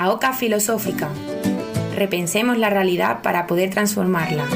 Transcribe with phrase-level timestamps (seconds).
[0.00, 1.10] La Oca Filosófica.
[1.94, 4.46] Repensemos la realidad para poder transformarla.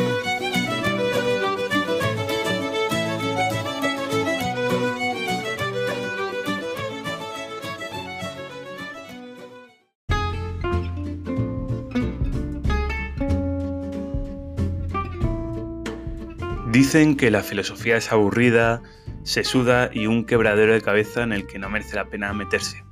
[16.72, 18.80] Dicen que la filosofía es aburrida,
[19.24, 22.82] sesuda y un quebradero de cabeza en el que no merece la pena meterse.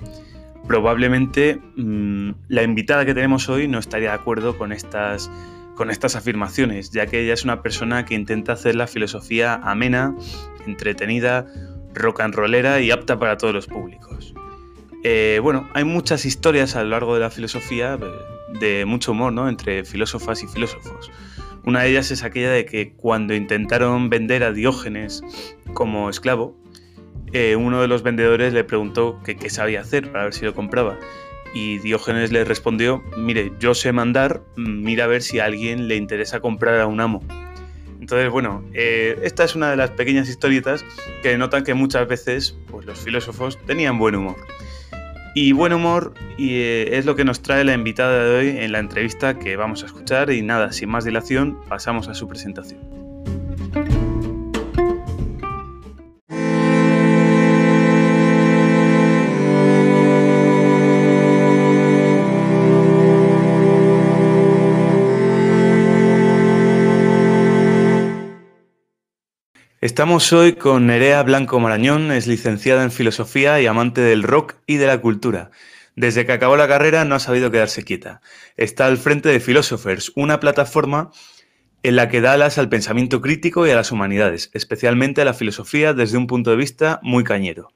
[0.66, 5.30] Probablemente mm, la invitada que tenemos hoy no estaría de acuerdo con estas,
[5.74, 10.14] con estas afirmaciones, ya que ella es una persona que intenta hacer la filosofía amena,
[10.66, 11.46] entretenida,
[11.94, 14.34] rock and rollera y apta para todos los públicos.
[15.04, 19.32] Eh, bueno, hay muchas historias a lo largo de la filosofía eh, de mucho humor,
[19.32, 19.48] ¿no?
[19.48, 21.10] Entre filósofas y filósofos.
[21.64, 25.22] Una de ellas es aquella de que cuando intentaron vender a Diógenes
[25.74, 26.56] como esclavo,
[27.56, 30.98] uno de los vendedores le preguntó qué sabía hacer para ver si lo compraba.
[31.54, 35.96] Y Diógenes le respondió, mire, yo sé mandar, mira a ver si a alguien le
[35.96, 37.22] interesa comprar a un amo.
[38.00, 40.84] Entonces, bueno, eh, esta es una de las pequeñas historietas
[41.22, 44.36] que notan que muchas veces pues, los filósofos tenían buen humor.
[45.34, 48.80] Y buen humor eh, es lo que nos trae la invitada de hoy en la
[48.80, 52.80] entrevista que vamos a escuchar y nada, sin más dilación, pasamos a su presentación.
[69.82, 74.76] Estamos hoy con Nerea Blanco Marañón, es licenciada en Filosofía y amante del rock y
[74.76, 75.50] de la cultura.
[75.96, 78.20] Desde que acabó la carrera no ha sabido quedarse quieta.
[78.56, 81.10] Está al frente de Philosophers, una plataforma
[81.82, 85.34] en la que da alas al pensamiento crítico y a las humanidades, especialmente a la
[85.34, 87.72] filosofía desde un punto de vista muy cañero.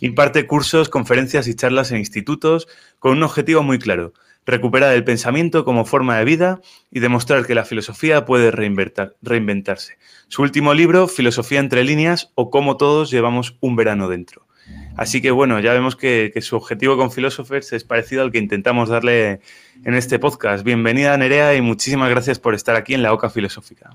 [0.00, 4.14] Imparte cursos, conferencias y charlas en institutos con un objetivo muy claro,
[4.46, 6.60] recuperar el pensamiento como forma de vida
[6.90, 9.98] y demostrar que la filosofía puede reinventarse.
[10.28, 14.46] Su último libro, Filosofía entre líneas o cómo todos llevamos un verano dentro.
[14.96, 18.88] Así que bueno, ya vemos que, su objetivo con Philosophers es parecido al que intentamos
[18.88, 19.40] darle
[19.84, 20.64] en este podcast.
[20.64, 23.90] Bienvenida Nerea y muchísimas gracias por estar aquí en la OCA Filosófica.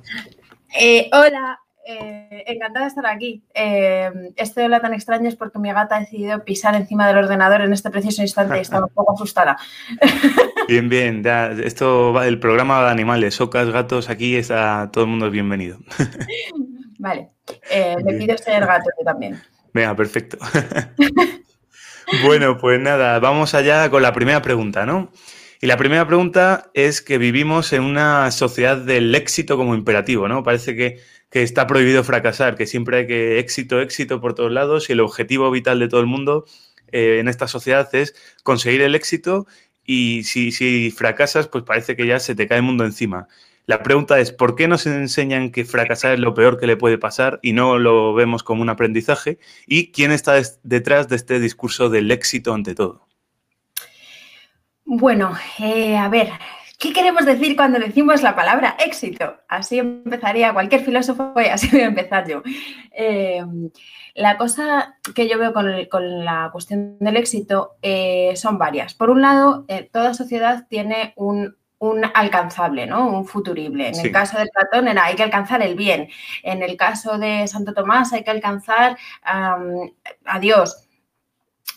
[0.79, 3.43] Eh, hola, eh, encantada de estar aquí.
[3.53, 7.61] Eh, este hola tan extraño es porque mi gata ha decidido pisar encima del ordenador
[7.61, 9.57] en este preciso instante y estaba un poco asustada.
[10.67, 11.23] Bien, bien.
[11.63, 15.77] esto va, el programa de animales, ocas, gatos, aquí está todo el mundo bienvenido.
[16.97, 17.29] Vale.
[17.69, 19.39] Eh, me pido ser gato yo también.
[19.73, 20.39] Venga, perfecto.
[22.25, 25.11] bueno, pues nada, vamos allá con la primera pregunta, ¿no?
[25.65, 30.43] Y la primera pregunta es que vivimos en una sociedad del éxito como imperativo, ¿no?
[30.43, 30.99] Parece que
[31.31, 34.99] que está prohibido fracasar, que siempre hay que éxito, éxito por todos lados y el
[34.99, 36.45] objetivo vital de todo el mundo
[36.91, 39.47] eh, en esta sociedad es conseguir el éxito
[39.83, 43.27] y si, si, fracasas, pues parece que ya se te cae el mundo encima.
[43.65, 46.99] La pregunta es, ¿por qué nos enseñan que fracasar es lo peor que le puede
[46.99, 49.39] pasar y no lo vemos como un aprendizaje?
[49.65, 53.04] ¿Y quién está detrás de este discurso del éxito ante todo?
[54.85, 56.29] Bueno, eh, a ver,
[56.77, 59.37] ¿Qué queremos decir cuando decimos la palabra éxito?
[59.47, 62.43] Así empezaría cualquier filósofo y así voy a empezar yo.
[62.91, 63.71] Em,
[64.13, 68.93] la cosa que yo veo con, la cuestión del éxito eh, son varias.
[68.93, 71.55] Por un lado, eh, toda sociedad tiene un,
[72.13, 73.09] alcanzable, ¿no?
[73.09, 73.89] Un futurible.
[73.89, 76.09] En el caso de Platón era hay que alcanzar el bien.
[76.43, 80.84] En el caso de Santo Tomás hay que alcanzar a Dios.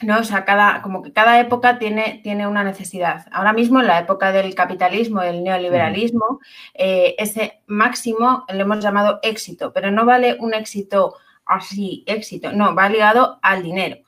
[0.03, 0.21] ¿No?
[0.21, 3.27] O sea, cada, como que cada época tiene, tiene una necesidad.
[3.33, 6.41] Ahora mismo, en la época del capitalismo, del neoliberalismo,
[6.75, 12.75] eh, ese máximo lo hemos llamado éxito, pero no vale un éxito así, éxito, no,
[12.75, 13.99] va ligado al dinero.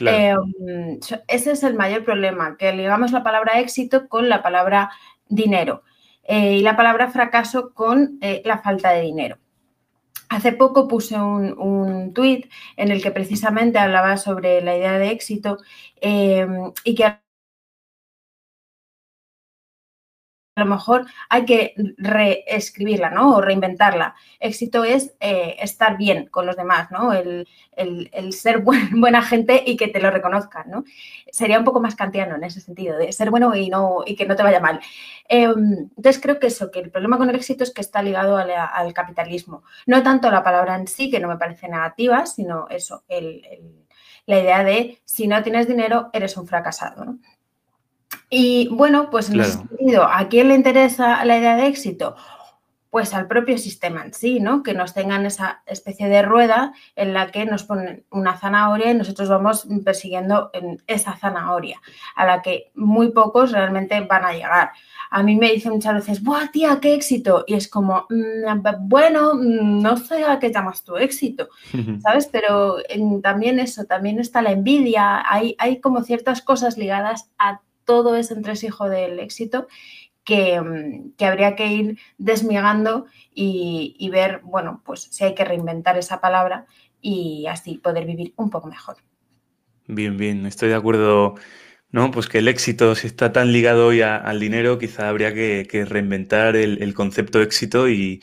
[0.00, 0.34] Eh,
[1.28, 4.90] ese es el mayor problema, que ligamos la palabra éxito con la palabra
[5.28, 5.82] dinero
[6.24, 9.38] eh, y la palabra fracaso con la falta de dinero.
[10.32, 15.10] Hace poco puse un, un tuit en el que precisamente hablaba sobre la idea de
[15.10, 15.58] éxito
[16.00, 16.46] eh,
[16.84, 17.21] y que
[20.54, 23.36] a lo mejor hay que reescribirla, ¿no?
[23.36, 24.14] O reinventarla.
[24.38, 27.12] Éxito es eh, estar bien con los demás, ¿no?
[27.12, 27.46] El,
[28.32, 28.62] ser
[28.92, 30.84] buena gente y que te lo reconozcan, ¿no?
[31.30, 34.26] Sería un poco más kantiano en ese sentido, de ser bueno y, no, y que
[34.26, 34.80] no te vaya mal.
[35.28, 38.36] Em, entonces creo que eso, que el problema con el éxito es que está ligado
[38.36, 39.64] al, capitalismo.
[39.86, 43.04] No tanto la palabra en sí, que no me parece negativa, sino eso,
[44.26, 47.18] la idea de si no tienes dinero, eres un fracasado, ¿no?
[48.34, 52.16] Y bueno, pues en ese sentido, ¿a quién le interesa la idea de éxito?
[52.92, 54.62] pues al propio sistema en sí, ¿no?
[54.62, 58.94] Que nos tengan esa especie de rueda en la que nos ponen una zanahoria y
[58.94, 61.80] nosotros vamos persiguiendo en esa zanahoria,
[62.14, 64.72] a la que muy pocos realmente van a llegar.
[65.10, 67.44] A mí me dicen muchas veces, ¡buah, tía, qué éxito!
[67.46, 71.48] Y es como, mm, bueno, mm, no sé a qué llamas tu éxito,
[72.02, 72.28] ¿sabes?
[72.30, 72.76] Pero
[73.22, 78.34] también eso, también está la envidia, hay, hay como ciertas cosas ligadas a todo ese
[78.34, 79.66] entresijo del éxito
[80.28, 86.20] Mm, que, habría que ir desmigando y, ver, bueno, pues si hay que reinventar esa
[86.20, 86.66] palabra
[87.00, 88.96] y así poder vivir un poco mejor.
[89.86, 91.34] Bien, bien, estoy de acuerdo.
[91.90, 95.84] No, pues que el éxito, si está tan ligado hoy al dinero, quizá habría que,
[95.88, 98.22] reinventar el, concepto éxito y,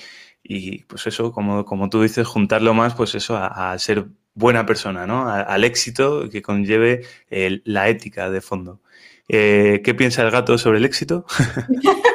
[0.88, 4.08] pues eso, como, como tú dices, juntarlo más, pues eso, a, ser
[4.40, 5.30] buena persona, ¿no?
[5.30, 8.80] al éxito que conlleve la ética de fondo.
[9.28, 11.26] Eh, ¿Qué piensa el gato sobre el éxito?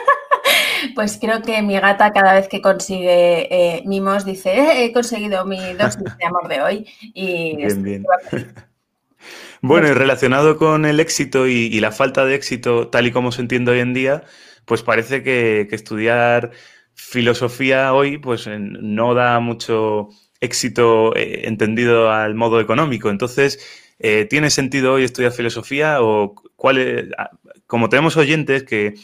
[0.94, 5.44] Pues creo que mi gata cada vez que consigue eh, mimos dice, eh, he conseguido
[5.44, 6.86] mi dosis de amor de hoy.
[7.14, 8.06] Y bien, bien.
[9.60, 13.40] Bueno, y relacionado con el éxito y, la falta de éxito, tal y como se
[13.40, 14.24] entiende hoy en día,
[14.66, 16.50] pues parece que, estudiar
[16.92, 20.10] filosofía hoy pues no da mucho
[20.44, 23.10] éxito entendido al modo económico.
[23.10, 23.58] Entonces,
[24.30, 27.08] ¿tiene sentido hoy estudiar filosofía o cuál
[27.66, 28.94] como tenemos oyentes que,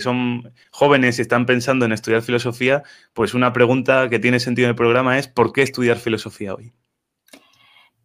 [0.00, 4.70] son jóvenes y están pensando en estudiar filosofía, pues una pregunta que tiene sentido en
[4.70, 6.72] el programa es ¿por qué estudiar filosofía hoy?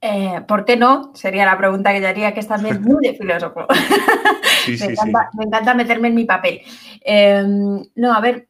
[0.01, 1.11] Eh, ¿Por qué no?
[1.13, 3.65] Sería la pregunta que yo haría, que es también muy de filósofo.
[5.37, 6.61] me, encanta, meterme en mi papel.
[7.01, 8.47] Em, no, a ver,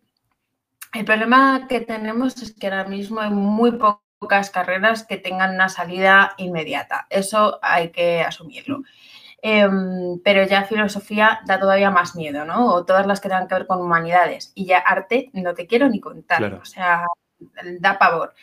[0.94, 3.74] el problema que tenemos es que ahora mismo hay muy
[4.20, 7.08] pocas carreras que tengan una salida inmediata.
[7.10, 8.84] Eso hay que asumirlo.
[9.42, 12.74] Em, pero ya filosofía da todavía más miedo, ¿no?
[12.74, 14.52] O todas las que tengan que ver con humanidades.
[14.54, 17.06] Y ya arte no te quiero ni contar, o sea,
[17.80, 18.34] da pavor.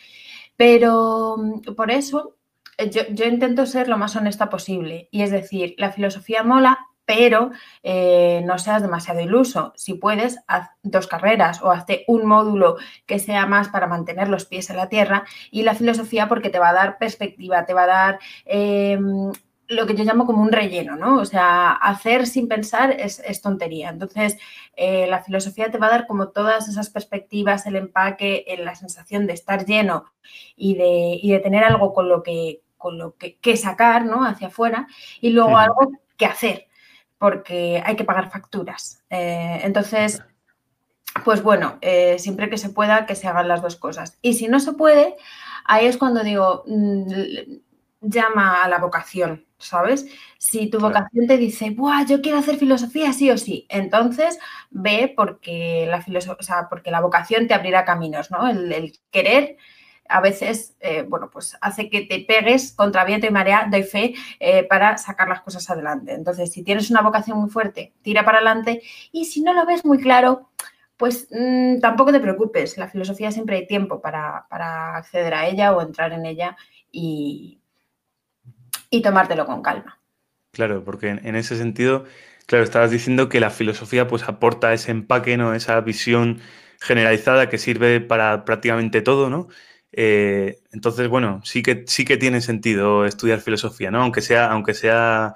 [0.56, 1.36] Pero
[1.76, 2.36] por eso
[2.78, 5.08] eh, yo, intento ser lo más honesta posible.
[5.10, 9.72] Y es decir, la filosofía mola, pero eh, no seas demasiado iluso.
[9.76, 12.76] Si puedes, haz dos carreras o hazte un módulo
[13.06, 16.58] que sea más para mantener los pies en la tierra y la filosofía porque te
[16.58, 19.32] va a dar perspectiva, te va a dar em,
[19.68, 21.18] lo que yo llamo como un relleno, ¿no?
[21.18, 23.88] O sea, hacer sin pensar es, tontería.
[23.90, 24.36] Entonces,
[24.76, 29.26] eh, la filosofía te va a dar como todas esas perspectivas, el empaque, la sensación
[29.26, 30.04] de estar lleno
[30.56, 34.24] y de, de tener algo con lo que, con lo que, sacar, ¿no?
[34.24, 34.86] Hacia afuera
[35.20, 36.65] y luego algo que hacer,
[37.18, 39.02] porque hay que pagar facturas.
[39.10, 40.22] Eh, entonces,
[41.24, 44.18] pues bueno, eh, siempre que se pueda, que se hagan las dos cosas.
[44.22, 45.16] Y si no se puede,
[45.64, 47.06] ahí es cuando digo, mm,
[48.00, 50.06] llama a la vocación, ¿sabes?
[50.38, 54.38] Si tu vocación te dice, Buah, yo quiero hacer filosofía sí o sí, entonces
[54.70, 56.04] ve porque la,
[56.68, 58.48] porque la vocación te abrirá caminos, ¿no?
[58.48, 59.56] El, querer
[60.08, 64.14] a veces, eh, bueno, pues hace que te pegues contra viento y marea, doy fe,
[64.40, 66.14] eh, para sacar las cosas adelante.
[66.14, 68.82] Entonces, si tienes una vocación muy fuerte, tira para adelante
[69.12, 70.50] y si no lo ves muy claro,
[70.96, 75.72] pues mm, tampoco te preocupes, la filosofía siempre hay tiempo para, para acceder a ella
[75.72, 76.56] o entrar en ella
[76.90, 77.60] y,
[78.90, 80.00] y tomártelo con calma.
[80.52, 82.04] Claro, porque en, ese sentido,
[82.46, 85.52] claro, estabas diciendo que la filosofía pues aporta ese empaque, ¿no?
[85.54, 86.40] Esa visión
[86.80, 89.48] generalizada que sirve para prácticamente todo, ¿no?
[89.98, 94.02] Eh, entonces, bueno, sí que, sí que tiene sentido estudiar filosofía, ¿no?
[94.02, 95.34] Aunque sea, aunque sea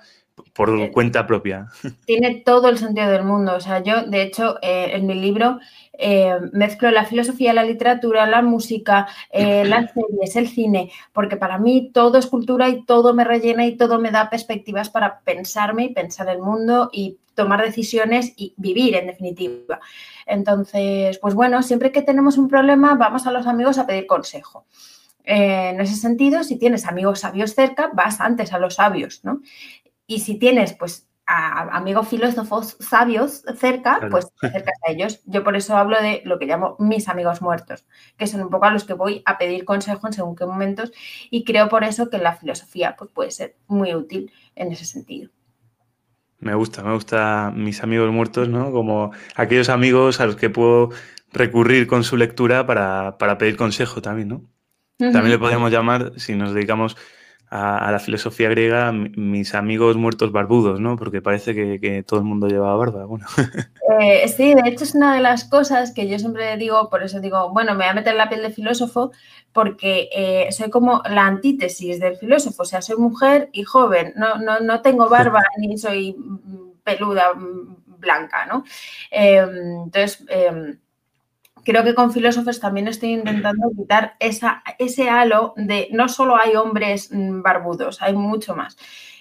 [0.52, 1.68] por cuenta propia.
[2.04, 3.54] Tiene todo el sentido del mundo.
[3.56, 5.59] O sea, yo, de hecho, eh, en mi libro
[6.02, 11.59] eh, mezclo la filosofía, la literatura, la música, eh, las series, el cine, porque para
[11.59, 15.85] mí todo es cultura y todo me rellena y todo me da perspectivas para pensarme
[15.85, 19.80] y pensar el mundo y tomar decisiones y vivir, en definitiva.
[20.26, 24.64] Entonces, pues bueno, siempre que tenemos un problema, vamos a los amigos a pedir consejo.
[25.25, 29.42] en ese sentido, si tienes amigos sabios cerca, vas antes a los sabios, ¿no?
[30.11, 35.21] Y si tienes, pues, a amigos filósofos sabios cerca, pues te acercas a ellos.
[35.25, 37.87] Yo por eso hablo de lo que llamo mis amigos muertos,
[38.17, 40.90] que son un poco a los que voy a pedir consejo en según qué momentos
[41.31, 45.31] y creo por eso que la filosofía pues, puede ser muy útil en ese sentido.
[46.40, 48.73] Me gusta, me gusta mis amigos muertos, ¿no?
[48.73, 50.88] Como aquellos amigos a los que puedo
[51.33, 54.43] recurrir con su lectura para, pedir consejo también, ¿no?
[54.99, 56.97] También le podemos llamar, si nos dedicamos
[57.50, 60.97] a, la filosofía griega mis amigos muertos barbudos, ¿no?
[60.97, 63.04] Porque parece que, todo el mundo llevaba barba.
[63.07, 63.26] Bueno.
[63.99, 67.21] Eh, sí, de hecho es una de las cosas que yo siempre digo, por eso
[67.21, 69.11] digo, bueno, me voy a meter en la piel de filósofo
[69.52, 74.38] porque eh, soy como la antítesis del filósofo, o sea, soy mujer y joven, no,
[74.38, 76.16] no, no tengo barba ni soy
[76.85, 77.33] peluda
[77.99, 78.64] blanca, ¿no?
[79.11, 80.78] Em, entonces, em,
[81.64, 86.57] creo que con filósofos también estoy intentando quitar esa, ese halo de no solo hay
[86.57, 88.76] hombres barbudos, hay mucho más.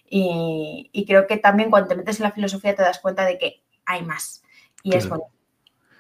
[0.10, 3.64] Y, creo que también cuando te metes en la filosofía te das cuenta de que
[3.86, 4.44] hay más.
[4.84, 5.30] Y es bonito.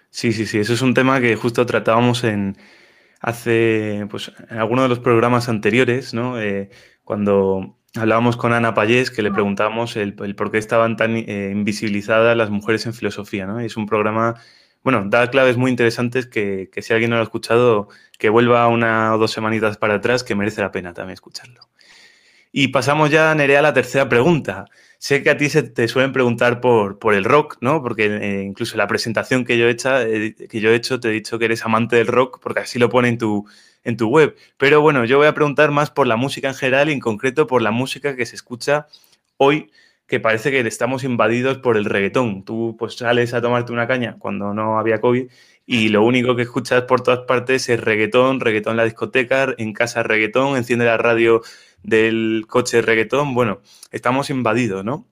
[0.10, 0.60] Sí, sí, sí.
[0.60, 2.58] Eso es un tema que justo tratábamos en
[3.22, 6.39] hace, pues, en alguno de los programas anteriores, ¿no?
[6.39, 6.69] Eh,
[7.03, 12.36] cuando hablábamos con Ana Payés, que le preguntábamos el, por qué estaban tan eh, invisibilizadas
[12.36, 13.62] las mujeres en filosofía, ¿no?
[13.62, 14.36] Y es un programa
[14.83, 19.13] bueno, da claves muy interesantes que, si alguien no lo ha escuchado, que vuelva una
[19.13, 21.62] o dos semanitas para atrás, que merece la pena también escucharlo.
[22.51, 24.65] Y pasamos ya, Nerea, a la tercera pregunta.
[24.98, 27.81] Sé que a ti se te suelen preguntar por, por el rock, ¿no?
[27.81, 31.09] Porque eh, incluso la presentación que yo, he hecho, eh, que yo he hecho te
[31.09, 33.45] he dicho que eres amante del rock, porque así lo pone en tu,
[33.83, 34.36] en tu web.
[34.57, 37.48] Pero bueno, yo voy a preguntar más por la música en general y en concreto
[37.48, 38.88] por la música que se escucha
[39.38, 39.71] hoy
[40.09, 42.43] que parece que estamos invadidos por el reggaetón.
[42.43, 45.29] Tú pues sales a tomarte una caña cuando no había COVID
[45.65, 49.71] y lo único que escuchas por todas partes es reggaetón, reggaetón en la discoteca, en
[49.71, 51.41] casa reggaetón, enciende la radio
[51.83, 53.35] del coche reggaetón.
[53.35, 53.61] Bueno,
[53.91, 55.07] estamos invadidos, ¿no?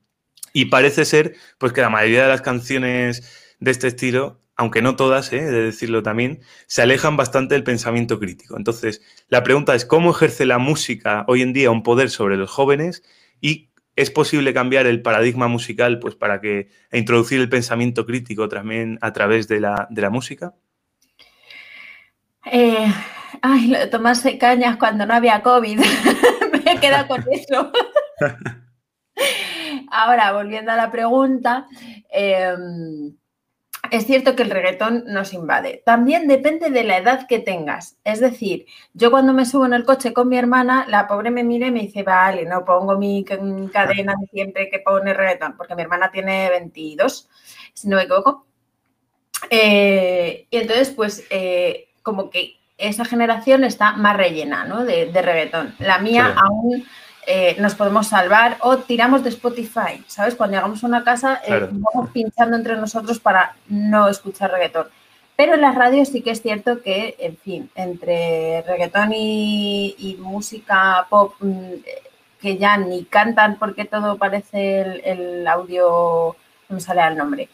[0.51, 4.95] Y parece ser pues que la mayoría de las canciones de este estilo aunque no
[4.95, 5.43] todas, ¿eh?
[5.43, 8.57] de decirlo también, se alejan bastante del pensamiento crítico.
[8.57, 12.49] Entonces, la pregunta es, ¿cómo ejerce la música hoy en día un poder sobre los
[12.49, 13.03] jóvenes
[13.39, 13.66] y
[13.97, 18.99] ¿Es posible cambiar el paradigma musical pues, para que, e introducir el pensamiento crítico también
[19.01, 20.53] a través de la, música?
[22.45, 22.93] Eh,
[23.41, 25.79] ay, lo de tomarse cañas cuando no había COVID.
[26.51, 27.71] Me he quedado con eso.
[29.89, 31.65] Ahora, volviendo a la pregunta,
[32.11, 33.17] em,
[33.91, 35.81] es cierto que el reggaetón nos invade.
[35.85, 37.97] También depende de la edad que tengas.
[38.03, 41.43] Es decir, yo cuando me subo en el coche con mi hermana, la pobre me
[41.43, 45.75] mira y me dice, vale, no pongo mi cadena de siempre que pone reggaetón, porque
[45.75, 47.29] mi hermana tiene 22,
[47.73, 48.45] si no me equivoco.
[49.49, 54.85] Eh, y entonces, pues, eh, como que esa generación está más rellena, ¿no?
[54.85, 55.75] De, reggaetón.
[55.79, 56.85] La mía aún
[57.29, 60.33] eh, nos podemos salvar o tiramos de Spotify, ¿sabes?
[60.33, 64.87] Cuando llegamos a una casa eh, vamos pinchando entre nosotros para no escuchar reggaetón.
[65.35, 71.05] Pero en las radios sí que es cierto que, en fin, entre reggaetón y, música
[71.09, 71.73] pop mm,
[72.39, 76.33] que ya ni cantan porque todo parece el, audio,
[76.69, 77.49] no sale el nombre,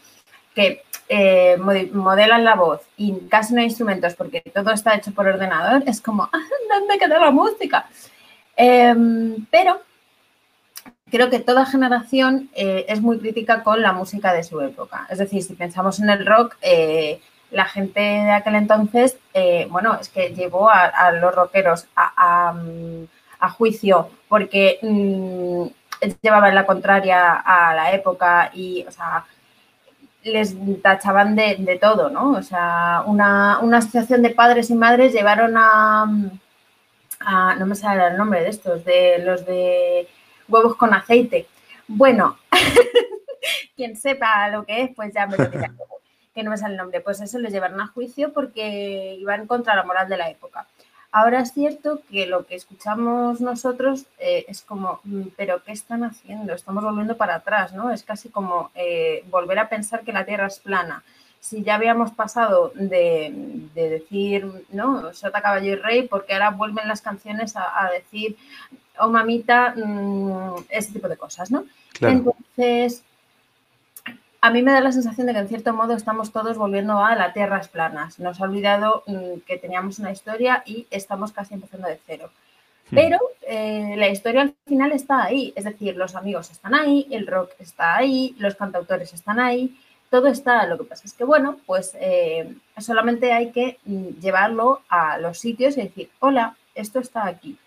[0.54, 5.26] que eh, modelan la voz y casi no hay instrumentos porque todo está hecho por
[5.26, 7.86] ordenador, es como, ah, ¿dónde queda la música?
[8.56, 9.80] Em, pero
[11.10, 15.06] creo que toda generación eh, es muy crítica con la música de su época.
[15.10, 17.20] Es decir, si pensamos en el rock, eh,
[17.50, 22.54] la gente de aquel entonces, eh, bueno, es que llevó a, los rockeros a,
[23.58, 25.66] juicio porque mm,
[26.22, 28.86] llevaban la contraria a la época y,
[30.24, 32.32] les tachaban de, todo, ¿no?
[32.32, 36.06] O sea, una asociación de padres y madres llevaron a
[37.58, 40.08] no me sale el nombre de estos, de los de
[40.48, 41.46] huevos con aceite.
[41.86, 42.38] Bueno,
[43.76, 45.72] quien sepa lo que es, pues ya me lo dirá,
[46.34, 47.00] que no me sale el nombre.
[47.00, 50.66] Pues eso les llevaron a juicio porque iban contra la moral de la época.
[51.12, 56.02] Ahora es cierto que lo que escuchamos nosotros eh, es como, mm, pero ¿qué están
[56.02, 56.54] haciendo?
[56.54, 57.92] Estamos volviendo para atrás, ¿no?
[57.92, 61.04] Es casi como eh, volver a pensar que la Tierra es plana
[61.44, 65.12] si ya habíamos pasado de, decir, ¿no?
[65.12, 68.38] Sota, caballo y rey, porque ahora vuelven las canciones a, decir,
[68.98, 71.66] oh mamita, mm, ese tipo de cosas, ¿no?
[72.00, 73.04] Entonces,
[74.40, 77.14] a mí me da la sensación de que en cierto modo estamos todos volviendo a
[77.14, 78.18] las tierras planas.
[78.18, 82.30] Nos ha olvidado mm, que teníamos una historia y estamos casi empezando de cero.
[82.90, 82.94] Hmm.
[82.94, 87.26] Pero eh, la historia al final está ahí, es decir, los amigos están ahí, el
[87.26, 89.76] rock está ahí, los cantautores están ahí,
[90.14, 94.82] todo está, lo que pasa es que, bueno, pues eh, solamente hay que mm, llevarlo
[94.88, 97.58] a los sitios y decir, hola, esto está aquí.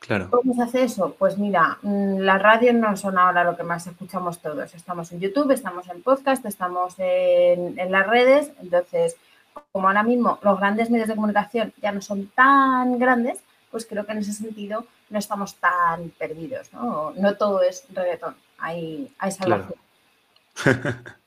[0.00, 0.28] Claro.
[0.28, 1.14] ¿Cómo se hace eso?
[1.16, 4.74] Pues mira, mm, las radios no son ahora lo que más escuchamos todos.
[4.74, 8.50] Estamos en YouTube, estamos en podcast, estamos en, las redes.
[8.60, 9.14] Entonces,
[9.70, 13.38] como ahora mismo los grandes medios de comunicación ya no son tan grandes,
[13.70, 16.72] pues creo que en ese sentido no estamos tan perdidos.
[16.72, 19.78] No, no todo es reggaetón, hay, hay salvación.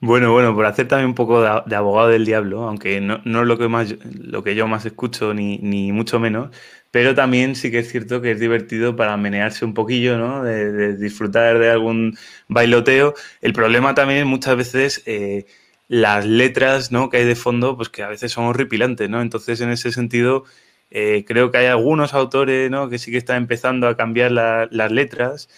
[0.00, 3.56] Bueno, bueno, por hacer también un poco de, abogado del diablo, aunque no, es lo
[3.56, 6.50] que más lo que yo más escucho, ni, ni, mucho menos,
[6.90, 10.42] pero también sí que es cierto que es divertido para menearse un poquillo, ¿no?
[10.42, 12.18] De, disfrutar de algún
[12.48, 13.14] bailoteo.
[13.40, 15.46] El problema también muchas veces eh,
[15.88, 17.10] las letras ¿no?
[17.10, 19.20] que hay de fondo, pues que a veces son horripilantes, ¿no?
[19.22, 20.44] Entonces, en ese sentido,
[20.90, 22.88] eh, creo que hay algunos autores ¿no?
[22.88, 25.48] que sí que están empezando a cambiar las letras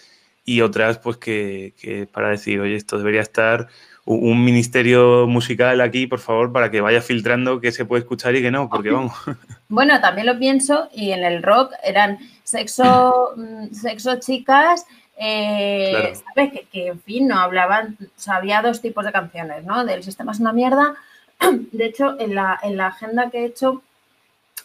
[0.44, 3.68] y otras, pues que, que para decir, oye, esto debería estar
[4.06, 8.42] un ministerio musical aquí, por favor, para que vaya filtrando qué se puede escuchar y
[8.42, 9.14] qué no, porque vamos.
[9.68, 14.86] Bueno, también lo pienso y en el rock eran sexo, mm, sexo chicas,
[15.16, 16.52] eh, ¿sabes?
[16.70, 19.84] Que, en fin, no hablaban, o había dos tipos de canciones, ¿no?
[19.84, 20.94] Del sistema es una mierda.
[21.72, 23.82] De hecho, en la, en la agenda que he hecho,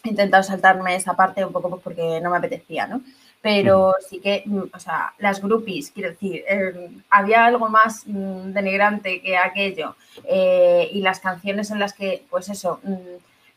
[0.04, 3.00] he intentado saltarme esa parte un poco porque no me apetecía, ¿no?
[3.42, 8.52] pero sí que, mm, o sea, las groupies, quiero decir, eh, había algo más mm,
[8.52, 9.96] denigrante que aquello.
[10.24, 12.94] Eh, y las canciones en las que, pues eso, mm,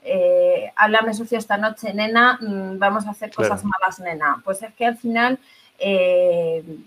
[0.05, 4.41] eh, háblame sucio esta noche, nena, vamos a hacer cosas malas, nena.
[4.43, 5.39] Pues es que al final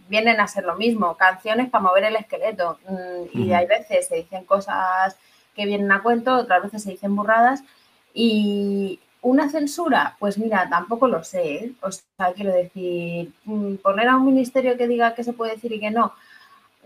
[0.09, 2.79] vienen a ser lo mismo, canciones para mover el esqueleto.
[3.33, 5.17] Y hay veces se dicen cosas
[5.55, 7.63] que vienen a cuento, otras veces se dicen burradas.
[8.15, 10.15] Y, ¿Una censura?
[10.21, 11.55] Pues mira, tampoco lo sé.
[11.55, 11.73] ¿eh?
[11.83, 15.73] O sea, quiero decir, mm, poner a un ministerio que diga qué se puede decir
[15.73, 16.15] y que no.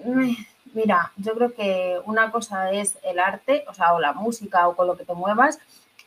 [0.03, 0.33] Mm,
[0.73, 4.75] mira, yo creo que una cosa es el arte, o sea, o la música o
[4.75, 5.59] con lo que te muevas,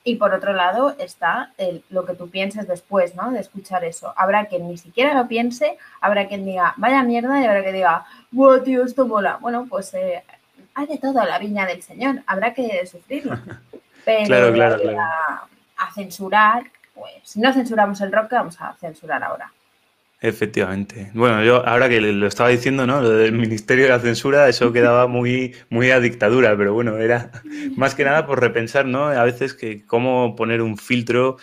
[0.03, 1.53] y por otro lado está
[1.91, 3.29] lo que tú pienses después, ¿no?
[3.29, 4.11] De escuchar eso.
[4.17, 8.05] Habrá quien ni siquiera lo piense, habrá quien diga, vaya mierda, y habrá quien diga,
[8.31, 9.37] ¡buah, tío, esto mola!
[9.39, 10.23] Bueno, pues eh,
[10.73, 13.37] hay de todo a la viña del Señor, habrá que sufrirlo.
[14.05, 15.52] Pero claro, claro, claro
[15.85, 16.63] a censurar,
[16.93, 19.51] pues si no censuramos el rock, vamos a censurar ahora?
[20.23, 21.11] Efectivamente.
[21.13, 23.01] Bueno, yo ahora que lo estaba diciendo, ¿no?
[23.01, 27.29] Lo del Ministerio de la Censura, eso quedaba muy, muy a dictadura, pero bueno, era
[27.75, 29.07] más que nada por repensar, ¿no?
[29.07, 31.35] A veces que cómo poner un filtro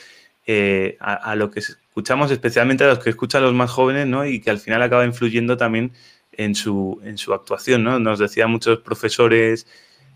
[0.46, 4.24] eh, a, lo que escuchamos, especialmente a los que escuchan los más jóvenes, ¿no?
[4.24, 5.92] Y que al final acaba influyendo también
[6.32, 7.98] en su, en su actuación, ¿no?
[7.98, 9.66] Nos decían muchos profesores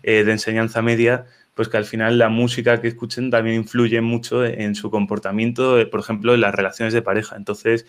[0.01, 4.45] eh, de enseñanza media, pues que al final la música que escuchen también influye mucho
[4.45, 7.37] en su comportamiento, por ejemplo, en las relaciones de pareja.
[7.37, 7.87] Entonces,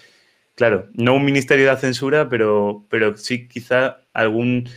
[0.54, 4.68] claro, no un ministerio de la censura, pero, pero sí quizá algún,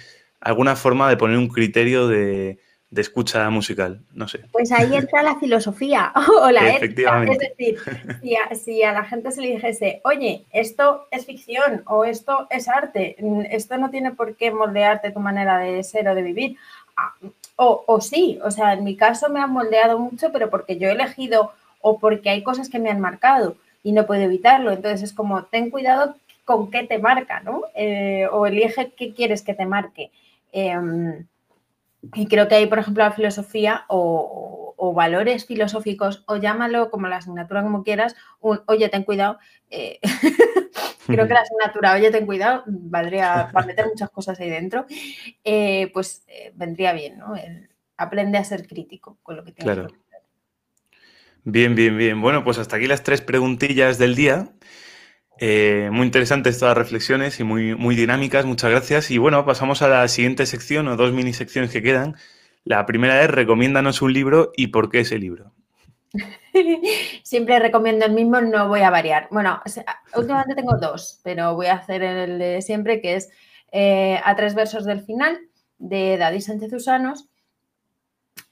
[0.41, 2.57] alguna forma de poner un criterio de,
[2.95, 4.39] escucha musical, no sé.
[4.51, 7.23] Pues ahí entra la filosofía o la ética.
[7.25, 7.77] Es decir,
[8.23, 12.47] si a, si a, la gente se le dijese, oye, esto es ficción o esto
[12.49, 13.17] es arte,
[13.51, 16.57] esto no tiene por qué moldearte tu manera de ser o de vivir.
[17.61, 20.87] Ah, o, sí, o sea, en mi caso me ha moldeado mucho, pero porque yo
[20.87, 24.71] he elegido o porque hay cosas que me han marcado y no puedo evitarlo.
[24.71, 27.63] Entonces es como, ten cuidado con qué te marca, ¿no?
[27.75, 30.09] Eh, o elige qué quieres que te marque.
[30.53, 31.25] Em,
[32.13, 34.55] y creo que hay, por ejemplo, la filosofía o,
[34.95, 39.37] valores filosóficos, o llámalo como la asignatura como quieras, un, oye, ten cuidado.
[39.69, 39.99] Eh,
[41.09, 44.85] creo que la asignatura, oye, ten cuidado, valdría para meter muchas cosas ahí dentro,
[45.43, 47.33] eh, pues eh, vendría bien, ¿no?
[47.97, 49.93] aprende a ser crítico con lo que tienes claro.
[51.43, 52.21] Bien, bien, bien.
[52.21, 54.51] Bueno, pues hasta aquí las tres preguntillas del día.
[55.39, 59.09] Eh, muy interesantes todas las reflexiones y muy, muy dinámicas, muchas gracias.
[59.09, 62.15] Y bueno, pasamos a la siguiente sección o dos mini secciones que quedan.
[62.65, 65.53] La primera es recomiéndanos un libro y por qué ese libro.
[67.23, 69.27] Siempre recomiendo el mismo, no voy a variar.
[69.31, 69.61] Bueno,
[70.15, 73.29] últimamente tengo dos, pero voy a hacer el de siempre, que es
[73.71, 75.39] eh, A tres versos del final,
[75.77, 77.29] de Daddy Sánchez Usanos.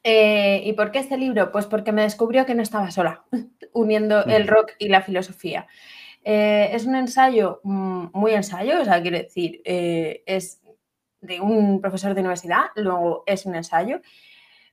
[0.03, 1.51] Eh, ¿Y por qué este libro?
[1.51, 3.23] Pues porque me descubrió que no estaba sola,
[3.73, 5.67] uniendo el rock y la filosofía.
[6.23, 10.61] Eh, es un ensayo, mm, muy ensayo, o sea, quiero decir, es
[11.21, 14.01] de un profesor de universidad, luego es un ensayo,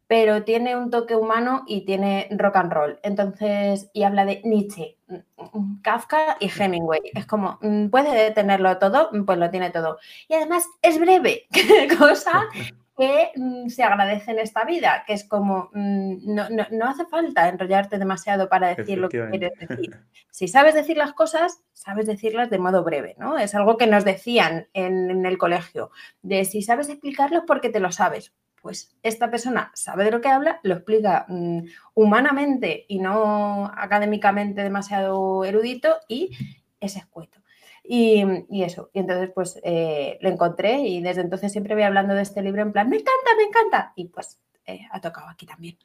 [0.06, 2.98] pero tiene un toque humano y tiene rock and roll.
[3.02, 7.00] Entonces, y habla de Nietzsche, mm, Kafka y Hemingway.
[7.14, 9.98] Es como, mm, puede tenerlo todo, pues lo tiene todo.
[10.28, 11.46] Y además es breve,
[11.98, 12.48] cosa
[12.96, 17.98] que mm, se agradece en esta vida, que es como, no, no, hace falta enrollarte
[17.98, 19.98] demasiado para decir lo que quieres decir.
[20.30, 23.38] Si sabes decir las cosas, sabes decirlas de modo breve, ¿no?
[23.38, 25.90] Es algo que nos decían en, en el colegio,
[26.22, 28.32] de si sabes explicarlo porque te lo sabes
[28.64, 34.62] pues esta persona sabe de lo que habla, lo explica mm, humanamente y no académicamente
[34.62, 36.30] demasiado erudito y
[36.80, 37.42] es escueto.
[37.86, 38.24] Y,
[38.62, 42.40] eso, y entonces pues eh, lo encontré y desde entonces siempre voy hablando de este
[42.40, 43.92] libro en plan, me encanta, me encanta.
[43.96, 45.76] Y pues eh, ha tocado aquí también.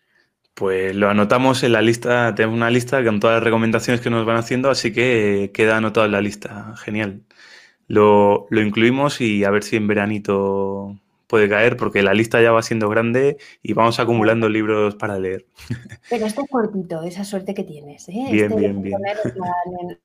[0.53, 4.25] Pues lo anotamos en la lista, tenemos una lista con todas las recomendaciones que nos
[4.25, 6.75] van haciendo, así que queda anotado en la lista.
[6.77, 7.23] Genial.
[7.87, 10.97] Lo, lo incluimos y a ver si en veranito
[11.29, 15.45] puede caer porque la lista ya va siendo grande y vamos acumulando libros para leer.
[16.09, 18.09] Pero este es cortito, esa suerte que tienes.
[18.09, 18.25] ¿eh?
[18.31, 18.99] Bien, este bien, bien.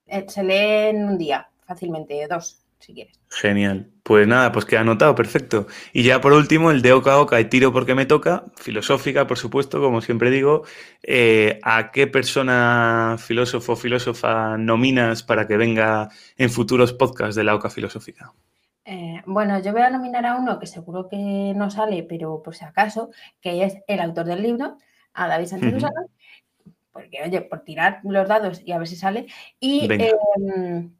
[0.07, 3.19] Eh, se lee en un día, fácilmente, dos, si quieres.
[3.31, 3.91] Genial.
[4.03, 5.67] Pues nada, pues queda anotado, perfecto.
[5.95, 9.39] Y ya por último, el de Oca Oca y tiro porque me toca, filosófica, por
[9.39, 10.65] supuesto, como siempre digo.
[11.03, 17.45] Eh, ¿A qué persona, filósofo o filósofa nominas para que venga en futuros podcasts de
[17.45, 18.35] la Oca Filosófica?
[18.85, 22.55] Eh, bueno, yo voy a nominar a uno que seguro que no sale, pero por
[22.55, 24.77] si acaso, que es el autor del libro,
[25.15, 25.89] a David Sánchez uh
[26.93, 29.27] porque, oye, por tirar los dados y a ver si sale.
[29.59, 30.95] Y em,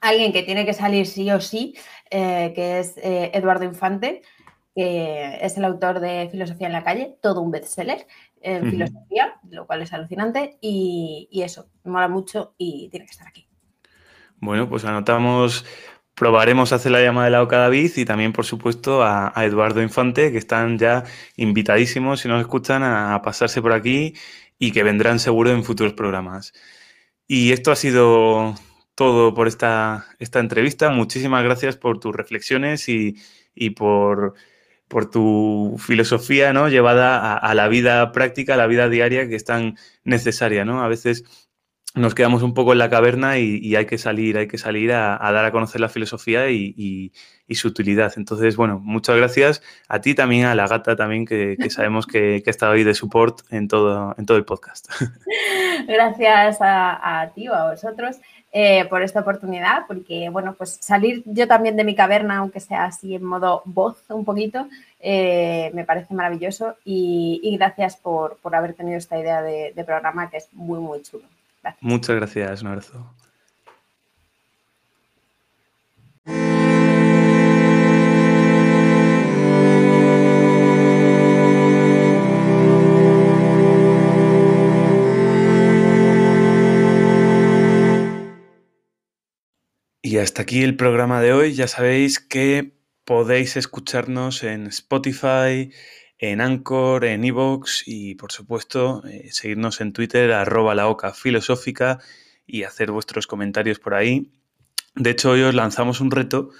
[0.00, 1.74] alguien que tiene que salir sí o sí,
[2.10, 4.22] eh, que es eh, Eduardo Infante,
[4.72, 8.06] que es el autor de Filosofía en la calle, todo un bestseller
[8.40, 10.58] en filosofía, lo cual es alucinante.
[10.60, 13.48] Y, y eso, me mola mucho y tiene que estar aquí.
[14.38, 15.64] Bueno, pues anotamos
[16.16, 20.32] probaremos hacer la llamada de la OCA David y también, por supuesto, a, Eduardo Infante,
[20.32, 21.04] que están ya
[21.36, 24.14] invitadísimos, si nos escuchan, a, pasarse por aquí
[24.58, 26.54] y que vendrán seguro en futuros programas.
[27.28, 28.54] Y esto ha sido
[28.94, 30.90] todo por esta, esta entrevista.
[30.90, 33.14] Muchísimas gracias por tus reflexiones y,
[33.76, 34.34] por,
[34.88, 36.68] por, tu filosofía ¿no?
[36.68, 40.64] llevada a, a, la vida práctica, a la vida diaria, que es tan necesaria.
[40.64, 40.82] ¿no?
[40.82, 41.45] A veces
[41.96, 45.18] nos quedamos un poco en la caverna y, hay que salir, hay que salir a,
[45.18, 47.12] dar a conocer la filosofía y,
[47.50, 48.12] su utilidad.
[48.16, 52.50] Entonces, bueno, muchas gracias a ti también, a la gata también, que, sabemos que, ha
[52.50, 54.88] estado ahí de support en todo, en todo el podcast.
[55.88, 58.16] Gracias a, ti o a vosotros
[58.52, 62.84] eh, por esta oportunidad, porque, bueno, pues salir yo también de mi caverna, aunque sea
[62.84, 64.68] así en modo voz un poquito,
[65.00, 70.48] eh, me parece maravilloso y, gracias por, haber tenido esta idea de programa que es
[70.52, 71.24] muy, muy chulo.
[71.80, 73.14] Muchas gracias, un abrazo.
[90.02, 91.54] Y hasta aquí el programa de hoy.
[91.54, 95.72] Ya sabéis que podéis escucharnos en Spotify,
[96.18, 101.98] en Anchor, en Evox y por supuesto eh, seguirnos en Twitter arroba la oca filosófica
[102.46, 104.30] y hacer vuestros comentarios por ahí.
[104.94, 106.50] De hecho, hoy os lanzamos un reto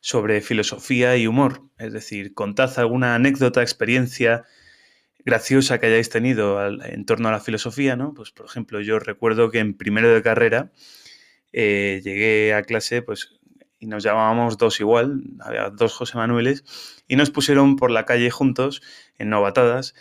[0.00, 4.44] sobre filosofía y humor, es decir, contad alguna anécdota, experiencia
[5.24, 8.14] graciosa que hayáis tenido en torno a la filosofía, ¿no?
[8.14, 10.70] Pues por ejemplo, yo recuerdo que en primero de carrera
[11.52, 13.36] eh, llegué a clase, pues
[13.78, 16.64] y nos llamábamos dos igual, había dos José Manueles,
[17.08, 18.82] y nos pusieron por la calle juntos,
[19.18, 19.94] en novatadas,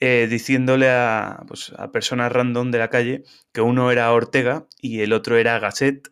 [0.00, 5.00] eh, diciéndole a, pues, a, personas random de la calle que uno era Ortega y
[5.00, 6.10] el otro era Gasset,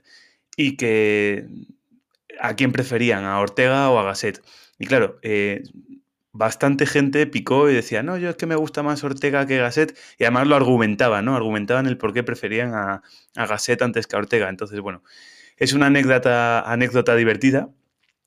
[0.57, 1.47] y que
[2.41, 4.43] a quién preferían, a Ortega o a Gasset.
[4.79, 5.63] Y claro, eh,
[6.33, 9.97] bastante gente picó y decía, no, yo es que me gusta más Ortega que Gasset,
[10.19, 11.37] y además lo argumentaban, ¿no?
[11.37, 13.03] Argumentaban el por qué preferían a,
[13.37, 14.49] a Gasset antes que a Ortega.
[14.49, 15.03] Entonces, bueno,
[15.57, 17.71] es una anécdota, anécdota divertida.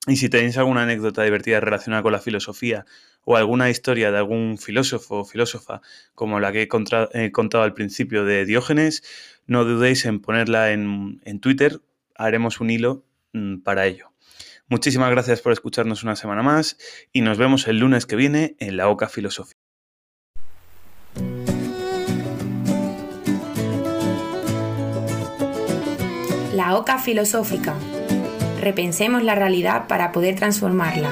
[0.07, 2.85] Y si tenéis alguna anécdota divertida relacionada con la filosofía
[3.25, 5.81] o alguna historia de algún filósofo o filósofa
[6.15, 9.03] como la que he, contado al principio de Diógenes,
[9.47, 11.81] no dudéis en ponerla en, en Twitter.
[12.15, 14.13] Haremos un hilo mm, para ello.
[14.69, 16.77] Muchísimas gracias por escucharnos una semana más
[17.11, 19.56] y nos vemos el lunes que viene en la Oca Filosofía.
[26.67, 27.75] La Oca Filosófica.
[28.59, 31.11] Repensemos la realidad para poder transformarla.